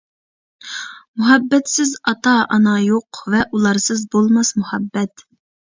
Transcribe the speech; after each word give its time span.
مۇھەببەتسىز 1.23 1.93
ئاتا-ئانا 2.13 2.75
يوق، 2.87 3.23
ۋە 3.35 3.47
ئۇلارسىز 3.51 4.07
بولماس 4.19 4.55
مۇھەببەت. 4.63 5.31